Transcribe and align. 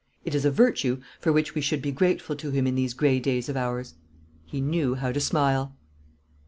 It 0.25 0.33
is 0.33 0.45
a 0.45 0.49
virtue 0.49 0.99
for 1.19 1.31
which 1.31 1.53
we 1.53 1.61
should 1.61 1.79
be 1.79 1.91
grateful 1.91 2.35
to 2.35 2.49
him 2.49 2.65
in 2.65 2.73
these 2.73 2.95
gray 2.95 3.19
days 3.19 3.49
of 3.49 3.55
ours: 3.55 3.93
he 4.47 4.59
knew 4.59 4.95
how 4.95 5.11
to 5.11 5.19
smile!" 5.19 5.75